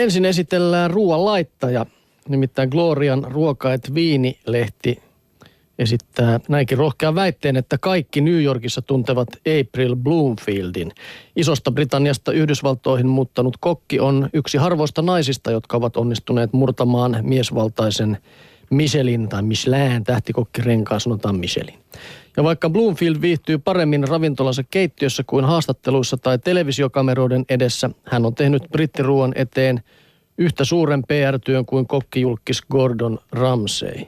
Ensin 0.00 0.24
esitellään 0.24 0.90
ruoan 0.90 1.24
laittaja, 1.24 1.86
nimittäin 2.28 2.68
Glorian 2.68 3.24
ruoka- 3.24 3.72
et 3.72 3.94
viinilehti 3.94 5.02
esittää 5.78 6.40
näinkin 6.48 6.78
rohkean 6.78 7.14
väitteen, 7.14 7.56
että 7.56 7.78
kaikki 7.78 8.20
New 8.20 8.42
Yorkissa 8.42 8.82
tuntevat 8.82 9.28
April 9.60 9.96
Bloomfieldin. 9.96 10.92
Isosta 11.36 11.70
Britanniasta 11.70 12.32
Yhdysvaltoihin 12.32 13.06
muuttanut 13.08 13.56
kokki 13.60 14.00
on 14.00 14.30
yksi 14.32 14.58
harvoista 14.58 15.02
naisista, 15.02 15.50
jotka 15.50 15.76
ovat 15.76 15.96
onnistuneet 15.96 16.52
murtamaan 16.52 17.18
miesvaltaisen 17.22 18.18
Michelin 18.70 19.28
tai 19.28 19.42
Michelin 19.42 20.04
tähtikokkirenkaan 20.04 21.00
sanotaan 21.00 21.36
Michelin. 21.36 21.78
Ja 22.36 22.44
vaikka 22.44 22.70
Bloomfield 22.70 23.16
viihtyy 23.20 23.58
paremmin 23.58 24.08
ravintolansa 24.08 24.62
keittiössä 24.70 25.22
kuin 25.26 25.44
haastatteluissa 25.44 26.16
tai 26.16 26.38
televisiokameroiden 26.38 27.44
edessä, 27.48 27.90
hän 28.04 28.26
on 28.26 28.34
tehnyt 28.34 28.62
brittiruuan 28.72 29.32
eteen 29.36 29.82
yhtä 30.38 30.64
suuren 30.64 31.02
PR-työn 31.02 31.66
kuin 31.66 31.86
kokkijulkis 31.86 32.62
Gordon 32.62 33.18
Ramsay. 33.32 34.06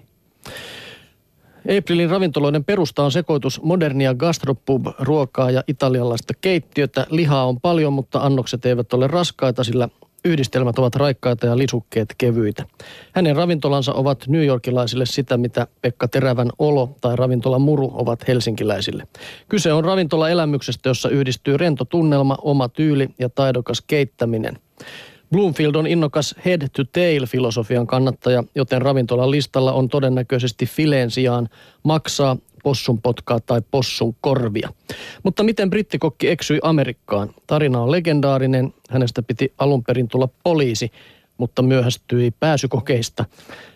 Aprilin 1.78 2.10
ravintoloiden 2.10 2.64
perusta 2.64 3.04
on 3.04 3.12
sekoitus 3.12 3.62
modernia 3.62 4.14
gastropub-ruokaa 4.14 5.50
ja 5.50 5.64
italialaista 5.68 6.34
keittiötä. 6.40 7.06
Lihaa 7.10 7.46
on 7.46 7.60
paljon, 7.60 7.92
mutta 7.92 8.18
annokset 8.18 8.66
eivät 8.66 8.92
ole 8.92 9.06
raskaita, 9.06 9.64
sillä 9.64 9.88
Yhdistelmät 10.24 10.78
ovat 10.78 10.96
raikkaita 10.96 11.46
ja 11.46 11.58
lisukkeet 11.58 12.14
kevyitä. 12.18 12.64
Hänen 13.12 13.36
ravintolansa 13.36 13.92
ovat 13.92 14.24
New 14.28 14.44
Yorkilaisille 14.44 15.06
sitä, 15.06 15.36
mitä 15.36 15.66
Pekka 15.80 16.08
Terävän 16.08 16.50
olo 16.58 16.96
tai 17.00 17.16
ravintola 17.16 17.58
Muru 17.58 17.92
ovat 17.94 18.28
helsinkiläisille. 18.28 19.06
Kyse 19.48 19.72
on 19.72 19.84
ravintola-elämyksestä, 19.84 20.88
jossa 20.88 21.08
yhdistyy 21.08 21.56
rento 21.56 21.84
tunnelma, 21.84 22.36
oma 22.42 22.68
tyyli 22.68 23.08
ja 23.18 23.28
taidokas 23.28 23.80
keittäminen. 23.86 24.58
Bloomfield 25.32 25.74
on 25.74 25.86
innokas 25.86 26.34
head 26.44 26.68
to 26.76 26.84
tail 26.84 27.26
filosofian 27.26 27.86
kannattaja, 27.86 28.44
joten 28.54 28.82
ravintolan 28.82 29.30
listalla 29.30 29.72
on 29.72 29.88
todennäköisesti 29.88 30.66
fileen 30.66 31.10
sijaan 31.10 31.48
maksaa 31.82 32.36
possun 32.62 33.02
potkaa 33.02 33.40
tai 33.40 33.62
possun 33.70 34.16
korvia. 34.20 34.68
Mutta 35.22 35.42
miten 35.42 35.70
brittikokki 35.70 36.28
eksyi 36.28 36.58
Amerikkaan? 36.62 37.34
Tarina 37.46 37.80
on 37.80 37.90
legendaarinen. 37.90 38.74
Hänestä 38.90 39.22
piti 39.22 39.52
alun 39.58 39.84
perin 39.84 40.08
tulla 40.08 40.28
poliisi, 40.42 40.92
mutta 41.38 41.62
myöhästyi 41.62 42.30
pääsykokeista. 42.30 43.24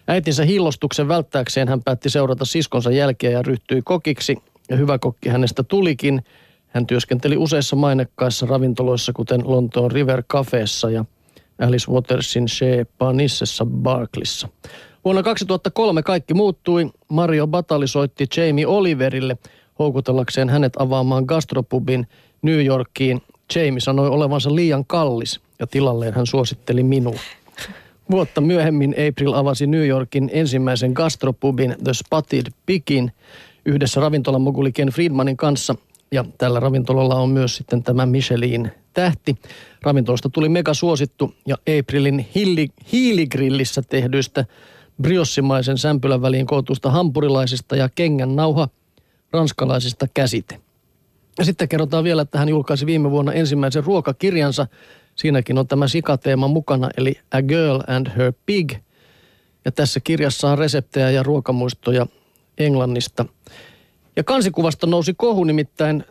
Äitinsä 0.09 0.45
hillostuksen 0.45 1.09
välttääkseen 1.09 1.69
hän 1.69 1.83
päätti 1.83 2.11
seurata 2.11 2.45
siskonsa 2.45 2.91
jälkeä 2.91 3.31
ja 3.31 3.43
ryhtyi 3.43 3.83
kokiksi. 3.83 4.37
Ja 4.71 4.77
hyvä 4.77 4.99
kokki 4.99 5.29
hänestä 5.29 5.63
tulikin. 5.63 6.25
Hän 6.69 6.87
työskenteli 6.87 7.37
useissa 7.37 7.77
mainekkaissa 7.77 8.47
ravintoloissa, 8.47 9.13
kuten 9.13 9.41
Lontoon 9.45 9.91
River 9.91 10.23
Cafeessa 10.23 10.91
ja 10.91 11.05
Alice 11.61 11.93
Watersin 11.93 12.47
Chez 12.47 12.89
Panissessa 12.99 13.67
Barklissa. 13.67 14.49
Vuonna 15.07 15.23
2003 15.23 16.03
kaikki 16.03 16.35
muuttui. 16.35 16.91
Mario 17.09 17.47
Batali 17.47 17.89
soitti 17.89 18.27
Jamie 18.37 18.67
Oliverille 18.67 19.37
houkutellakseen 19.79 20.49
hänet 20.49 20.73
avaamaan 20.79 21.25
gastropubin 21.25 22.07
New 22.43 22.65
Yorkiin. 22.65 23.23
Jamie 23.55 23.81
sanoi 23.81 24.09
olevansa 24.09 24.55
liian 24.55 24.85
kallis 24.85 25.41
ja 25.59 25.67
tilalleen 25.67 26.15
hän 26.15 26.27
suositteli 26.27 26.83
minua. 26.83 27.19
Vuotta 28.11 28.41
myöhemmin 28.41 28.95
April 29.09 29.33
avasi 29.33 29.67
New 29.67 29.87
Yorkin 29.87 30.31
ensimmäisen 30.33 30.93
gastropubin 30.93 31.77
The 31.85 31.93
Spotted 31.95 32.47
Pickin 32.67 33.13
yhdessä 33.65 34.01
ravintolamoguli 34.01 34.73
Ken 34.73 34.89
Friedmanin 34.89 35.37
kanssa. 35.37 35.75
Ja 36.13 36.25
tällä 36.39 36.61
ravintolalla 36.61 37.15
on 37.15 37.31
myös 37.31 37.57
sitten 37.57 37.83
tämä 37.83 38.07
Michelin 38.07 38.73
tähti. 38.95 39.37
Ravintolasta 39.83 40.29
tuli 40.29 40.49
mega 40.49 40.75
suosittu 40.75 41.35
ja 41.47 41.57
Aprilin 41.79 42.27
hiili, 42.35 42.69
hiiligrillissä 42.93 43.83
tehdyistä 43.83 44.45
briossimaisen 45.03 45.79
sämpylän 45.79 46.23
väliin 46.23 46.47
kootusta 46.47 46.91
hampurilaisista 46.91 47.77
ja 47.77 47.89
kengän 47.95 48.37
nauha 48.37 48.69
ranskalaisista 49.33 50.07
käsite. 50.15 50.61
Ja 51.39 51.45
sitten 51.45 51.69
kerrotaan 51.69 52.05
vielä, 52.05 52.23
että 52.23 52.39
hän 52.39 52.49
julkaisi 52.49 52.87
viime 52.87 53.11
vuonna 53.11 53.33
ensimmäisen 53.33 53.85
ruokakirjansa. 53.85 54.67
Siinäkin 55.15 55.59
on 55.59 55.67
tämä 55.67 55.89
sikateema 55.89 56.49
mukana, 56.49 56.91
eli 56.97 57.21
A 57.31 57.43
Girl 57.43 57.81
and 57.87 58.07
Her 58.17 58.33
Pig. 58.47 58.73
Ja 59.65 59.73
tässä 59.73 60.01
kirjassa 60.01 60.51
on 60.51 60.59
reseptejä 60.59 61.11
ja 61.11 61.23
ruokamuistoja 61.23 62.07
Englannista. 62.59 63.25
Ja 64.17 64.25
kansikuvasta 64.25 64.87
nousi 64.87 65.15
kohu, 65.15 65.45
nimittäin 65.45 66.05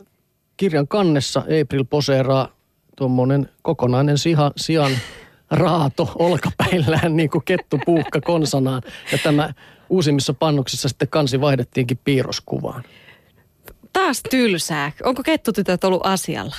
kirjan 0.58 0.88
kannessa 0.88 1.40
April 1.40 1.84
poseeraa 1.90 2.56
tuommoinen 2.98 3.50
kokonainen 3.62 4.18
siha, 4.18 4.52
sian 4.58 4.92
raato 5.52 6.12
olkapäillään 6.20 7.16
niin 7.16 7.30
kuin 7.30 7.46
kettupuukka 7.46 8.22
konsanaan. 8.22 8.82
Ja 9.12 9.18
tämä 9.18 9.54
uusimmissa 9.90 10.34
pannuksissa 10.34 10.90
sitten 10.90 11.08
kansi 11.08 11.42
vaihdettiinkin 11.42 12.00
piirroskuvaan. 12.04 12.84
Taas 13.94 14.22
tylsää. 14.30 14.92
Onko 15.04 15.24
kettutytöt 15.24 15.84
ollut 15.84 16.06
asialla? 16.06 16.56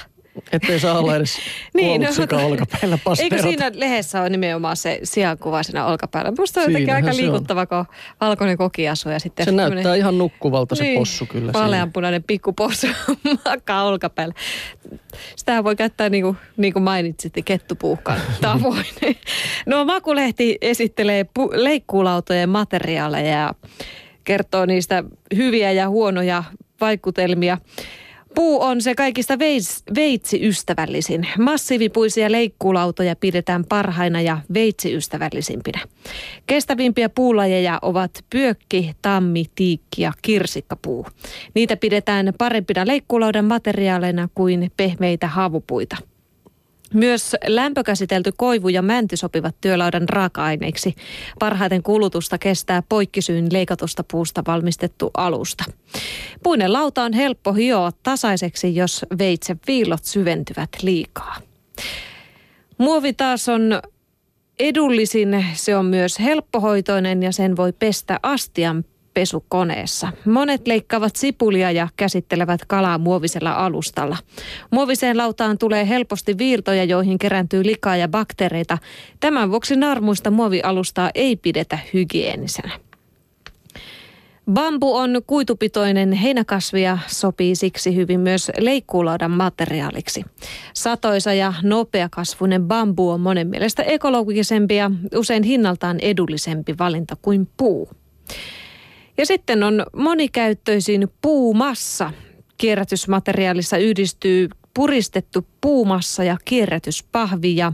Ettei 0.53 0.81
saa 0.81 0.99
olla 0.99 1.17
edes 1.17 1.39
niin, 1.75 2.03
no, 2.03 2.13
sika 2.13 2.37
olkapäillä 2.37 2.99
Eikö 3.19 3.43
siinä 3.43 3.71
lehdessä 3.75 4.21
ole 4.21 4.29
nimenomaan 4.29 4.77
se 4.77 5.01
sijankuva 5.03 5.63
siinä 5.63 5.87
olkapäällä? 5.87 6.33
Musta 6.39 6.61
on 6.61 6.67
jotenkin 6.67 6.95
aika 6.95 7.17
liikuttava, 7.17 7.67
kun 7.67 7.85
valkoinen 8.21 8.57
kokiasu 8.57 9.09
ja 9.09 9.19
sitten... 9.21 9.45
Se 9.45 9.53
näyttää 9.53 9.95
ihan 9.95 10.19
nukkuvalta 10.19 10.75
se 10.75 10.85
niin, 10.85 10.99
possu 10.99 11.27
kyllä. 11.27 11.53
Vaaleanpunainen 11.53 12.23
pikkupossu 12.23 12.87
makaa 13.45 13.85
olkapäällä. 13.85 14.35
Sitä 15.37 15.65
voi 15.65 15.77
käyttää 15.77 16.09
niin 16.09 16.23
kuin, 16.25 16.37
niin 16.57 16.73
kuin 16.73 16.83
mainitsit, 16.83 17.33
kettupuuhkan 17.45 18.21
tavoin. 18.41 18.87
no 19.67 19.85
Makulehti 19.85 20.59
esittelee 20.61 21.23
pu- 21.23 21.53
leikkuulautojen 21.53 22.49
materiaaleja 22.49 23.39
ja 23.39 23.55
kertoo 24.25 24.67
niistä 24.67 25.05
hyviä 25.37 25.73
ja 25.73 25.89
huonoja 25.89 26.45
vaikutelmia. 26.81 27.59
Puu 28.37 28.63
on 28.63 28.83
se 28.83 28.95
kaikista 28.95 29.39
veits, 29.39 29.83
veitsiystävällisin. 29.95 31.29
Massiivipuisia 31.39 32.33
leikkuulautoja 32.33 33.17
pidetään 33.17 33.65
parhaina 33.65 34.21
ja 34.21 34.39
veitsiystävällisimpinä. 34.55 35.81
Kestävimpiä 36.47 37.09
puulajeja 37.09 37.79
ovat 37.83 38.11
pyökki, 38.31 38.93
tammi, 39.03 39.45
tiikki 39.55 40.03
ja 40.03 40.13
kirsikkapuu. 40.23 41.07
Niitä 41.55 41.77
pidetään 41.77 42.33
parempina 42.39 42.87
leikkuulaudan 42.87 43.45
materiaaleina 43.45 44.29
kuin 44.35 44.73
pehmeitä 44.77 45.27
havupuita. 45.27 45.97
Myös 46.95 47.37
lämpökäsitelty 47.47 48.33
koivu 48.37 48.69
ja 48.69 48.83
mänty 48.83 49.17
sopivat 49.17 49.57
työlaudan 49.61 50.09
raaka-aineiksi. 50.09 50.95
Parhaiten 51.39 51.83
kulutusta 51.83 52.39
kestää 52.39 52.83
poikkisyyn 52.89 53.53
leikatusta 53.53 54.05
puusta 54.11 54.43
valmistettu 54.47 55.11
alusta. 55.17 55.65
Puinen 56.43 56.73
lauta 56.73 57.03
on 57.03 57.13
helppo 57.13 57.53
hioa 57.53 57.93
tasaiseksi, 58.03 58.77
jos 58.77 59.07
veitse 59.19 59.57
viillot 59.67 60.05
syventyvät 60.05 60.71
liikaa. 60.83 61.37
Muovi 62.79 63.13
taas 63.13 63.49
on 63.49 63.83
edullisin, 64.59 65.47
se 65.55 65.77
on 65.77 65.85
myös 65.85 66.19
helppohoitoinen 66.19 67.23
ja 67.23 67.33
sen 67.33 67.57
voi 67.57 67.73
pestä 67.73 68.21
astian 68.23 68.85
pesukoneessa. 69.17 70.13
Monet 70.25 70.67
leikkaavat 70.67 71.17
sipulia 71.17 71.71
ja 71.71 71.89
käsittelevät 71.97 72.65
kalaa 72.65 72.99
muovisella 72.99 73.53
alustalla. 73.53 74.17
Muoviseen 74.71 75.17
lautaan 75.17 75.59
tulee 75.59 75.89
helposti 75.89 76.39
viirtoja, 76.39 76.85
joihin 76.85 77.19
kerääntyy 77.19 77.65
likaa 77.65 77.97
ja 77.97 78.09
bakteereita. 78.09 78.79
Tämän 79.21 79.51
vuoksi 79.51 79.77
narmuista 79.77 80.31
muovialustaa 80.31 81.11
ei 81.15 81.37
pidetä 81.37 81.79
hygieenisenä. 81.95 82.73
Bambu 84.53 84.97
on 84.97 85.23
kuitupitoinen 85.27 86.13
heinäkasvi 86.13 86.83
ja 86.83 86.99
sopii 87.07 87.57
siksi 87.57 87.97
hyvin 87.97 88.21
myös 88.21 88.51
leikkuulaudan 88.59 89.31
materiaaliksi. 89.31 90.25
Satoisa 90.75 91.33
ja 91.33 91.55
nopeakasvuinen 91.63 92.63
bambu 92.63 93.11
on 93.11 93.21
monen 93.21 93.49
mielestä 93.49 93.83
ekologisempi 93.83 94.77
ja 94.77 94.91
usein 95.15 95.43
hinnaltaan 95.43 96.01
edullisempi 96.01 96.75
valinta 96.79 97.17
kuin 97.23 97.49
puu. 97.57 97.89
Ja 99.19 99.27
sitten 99.27 99.63
on 99.63 99.87
monikäyttöisin 99.97 101.09
puumassa. 101.23 102.13
Kierrätysmateriaalissa 102.59 103.77
yhdistyy 103.77 104.49
puristettu 104.75 105.47
puumassa 105.61 106.25
ja 106.25 106.37
kierrätyspahvi 106.45 107.57
ja 107.57 107.73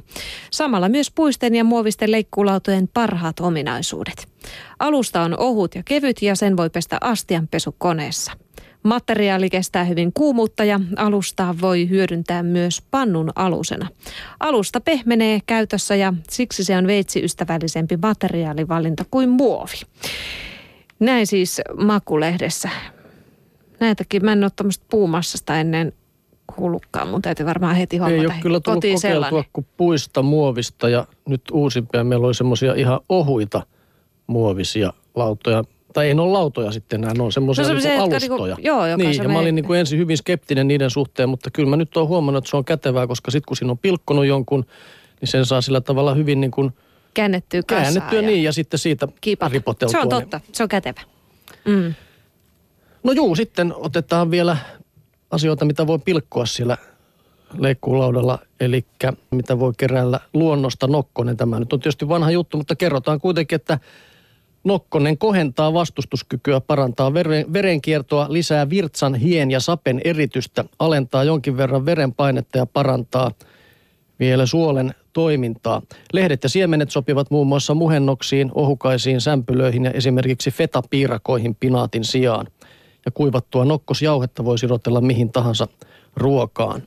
samalla 0.51 0.89
myös 0.89 1.11
puisten 1.11 1.55
ja 1.55 1.65
muovisten 1.65 2.13
leikkuulautojen 2.13 2.89
parhaat 2.89 3.41
ominaisuudet. 3.41 4.29
Alusta 4.79 5.23
on 5.23 5.39
ohut 5.39 5.75
ja 5.75 5.83
kevyt 5.85 6.23
ja 6.23 6.37
sen 6.37 6.57
voi 6.57 6.71
pestä 6.71 6.99
astianpesukoneessa. 7.01 8.33
Materiaali 8.83 9.51
kestää 9.51 9.85
hyvin 9.85 10.13
kuumuutta 10.13 10.65
ja 10.65 10.81
alustaa 10.97 11.55
voi 11.61 11.89
hyödyntää 11.89 12.43
myös 12.43 12.83
pannun 12.91 13.33
alusena. 13.35 13.89
Alusta 14.41 14.81
pehmenee 14.81 15.41
käytössä 15.47 15.95
ja 15.95 16.15
siksi 16.31 16.65
se 16.65 16.77
on 16.77 16.87
veitsiystävällisempi 16.87 17.97
materiaalivalinta 17.97 19.05
kuin 19.11 19.29
muovi. 19.29 19.81
Näin 21.03 21.27
siis 21.27 21.61
Makulehdessä. 21.77 22.69
Näitäkin, 23.81 24.25
mä 24.25 24.33
en 24.33 24.45
ole 24.45 24.51
tämmöistä 24.57 24.85
puumassasta 24.91 25.57
ennen 25.57 25.93
hullukkaan. 26.57 27.09
Mun 27.09 27.23
täytyy 27.23 27.47
varmaan 27.47 27.77
heti 27.77 27.97
hommata 27.97 28.21
Ei 28.21 28.27
ole 28.27 28.35
kyllä 28.43 28.61
tullut 28.61 28.77
kokeiltua 28.77 29.01
sellainen. 29.01 29.45
kuin 29.53 29.67
puista 29.77 30.23
muovista 30.23 30.89
ja 30.89 31.07
nyt 31.29 31.43
uusimpia 31.53 32.05
meillä 32.05 32.27
oli 32.27 32.35
semmoisia 32.35 32.75
ihan 32.75 33.01
ohuita 33.09 33.63
muovisia 34.27 34.93
lautoja. 35.15 35.65
Tai 35.93 36.07
ei 36.07 36.15
ne 36.15 36.23
ole 36.23 36.33
lautoja 36.33 36.73
sitten 36.73 37.01
enää, 37.01 37.15
ne 37.15 37.23
on 37.23 37.33
semmoisia 37.33 37.65
No 37.65 37.75
niinku 37.75 37.89
jotka 37.89 38.03
alustoja. 38.03 38.55
niinku- 38.55 38.69
joo, 38.69 38.87
joka 38.87 39.03
niin, 39.05 39.23
ja 39.23 39.29
mä 39.29 39.39
olin 39.39 39.55
niinku 39.55 39.73
ensin 39.73 39.99
hyvin 39.99 40.17
skeptinen 40.17 40.69
niiden 40.69 40.91
suhteen, 40.91 41.29
mutta 41.29 41.51
kyllä 41.51 41.71
mä 41.71 41.77
nyt 41.77 41.97
oon 41.97 42.09
huomannut, 42.09 42.45
että 42.45 42.51
se 42.51 42.57
on 42.57 42.65
kätevää, 42.65 43.07
koska 43.07 43.31
sitten 43.31 43.47
kun 43.49 43.57
siinä 43.57 43.71
on 43.71 43.79
pilkkonut 43.79 44.27
jonkun, 44.27 44.65
niin 45.21 45.29
sen 45.29 45.47
saa 45.47 45.61
sillä 45.61 45.81
tavalla 45.81 46.15
hyvin 46.15 46.41
niin 46.41 46.51
kuin 46.51 46.73
Käännettyä 47.15 47.63
kasaan 47.63 47.83
käännettyä 47.83 48.21
ja 48.21 48.27
niin 48.27 48.43
ja 48.43 48.53
sitten 48.53 48.79
siitä 48.79 49.09
kiipata. 49.21 49.53
ripoteltua. 49.53 49.93
Se 49.93 49.99
on 49.99 50.09
niin- 50.09 50.21
totta, 50.21 50.41
se 50.53 50.63
on 50.63 50.69
kätevä. 50.69 51.01
Mm. 51.65 51.95
No 53.03 53.13
juu, 53.13 53.37
sitten 53.37 53.75
otetaan 53.77 54.31
vielä 54.31 54.57
asioita, 55.31 55.65
mitä 55.65 55.87
voi 55.87 55.99
pilkkoa 55.99 56.47
siellä 56.47 56.77
leikkuulaudalla, 57.59 58.39
eli 58.61 58.87
mitä 59.31 59.59
voi 59.59 59.73
keräillä 59.77 60.21
luonnosta 60.35 60.87
nokkonen. 60.87 61.37
Tämä 61.37 61.59
nyt 61.59 61.73
on 61.73 61.81
tietysti 61.81 62.09
vanha 62.09 62.31
juttu, 62.31 62.57
mutta 62.57 62.77
kerrotaan 62.77 63.21
kuitenkin, 63.21 63.57
että 63.57 63.79
nokkonen 64.65 65.19
kohentaa 65.19 65.73
vastustuskykyä, 65.73 66.61
parantaa 66.61 67.15
veren, 67.15 67.53
verenkiertoa, 67.53 68.27
lisää 68.29 68.71
virtsan, 68.71 69.15
hien 69.15 69.51
ja 69.51 69.61
sapen 69.61 70.01
eritystä, 70.05 70.65
alentaa 70.79 71.25
jonkin 71.25 71.57
verran 71.57 71.87
verenpainetta 71.87 72.59
ja 72.59 72.67
parantaa 72.67 73.31
vielä 74.21 74.47
suolen 74.47 74.95
toimintaa. 75.13 75.83
Lehdet 76.13 76.43
ja 76.43 76.49
siemenet 76.49 76.91
sopivat 76.91 77.31
muun 77.31 77.47
muassa 77.47 77.75
muhennoksiin, 77.75 78.51
ohukaisiin, 78.55 79.21
sämpylöihin 79.21 79.85
ja 79.85 79.91
esimerkiksi 79.91 80.51
fetapiirakoihin 80.51 81.55
pinaatin 81.55 82.05
sijaan. 82.05 82.47
Ja 83.05 83.11
kuivattua 83.11 83.65
nokkosjauhetta 83.65 84.45
voi 84.45 84.59
sirotella 84.59 85.01
mihin 85.01 85.33
tahansa 85.33 85.69
ruokaan. 86.17 86.83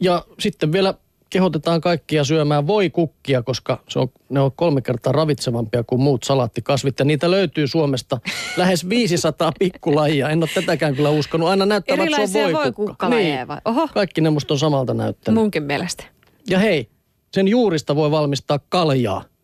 Ja 0.00 0.24
sitten 0.38 0.72
vielä 0.72 0.94
kehotetaan 1.32 1.80
kaikkia 1.80 2.24
syömään 2.24 2.66
voikukkia, 2.66 3.42
koska 3.42 3.82
se 3.88 3.98
on, 3.98 4.08
ne 4.28 4.40
on 4.40 4.52
kolme 4.52 4.82
kertaa 4.82 5.12
ravitsevampia 5.12 5.84
kuin 5.84 6.00
muut 6.00 6.22
salaattikasvit. 6.22 6.98
Ja 6.98 7.04
niitä 7.04 7.30
löytyy 7.30 7.66
Suomesta 7.66 8.20
lähes 8.56 8.88
500 8.88 9.52
pikkulajia. 9.58 10.28
En 10.28 10.42
ole 10.42 10.50
tätäkään 10.54 10.96
kyllä 10.96 11.10
uskonut. 11.10 11.48
Aina 11.48 11.66
näyttävät, 11.66 12.00
että 12.00 12.16
se 12.16 12.22
Erilaisia 12.22 12.46
on 12.46 12.52
voikukka. 12.52 12.78
voikukkalajeja 12.82 13.48
vai? 13.48 13.58
Oho. 13.64 13.88
Kaikki 13.94 14.20
ne 14.20 14.30
musta 14.30 14.54
on 14.54 14.58
samalta 14.58 14.94
näyttänyt. 14.94 15.40
Munkin 15.40 15.62
mielestä. 15.62 16.04
Ja 16.48 16.58
hei, 16.58 16.88
sen 17.34 17.48
juurista 17.48 17.96
voi 17.96 18.10
valmistaa 18.10 18.58
kaljaa. 18.58 19.24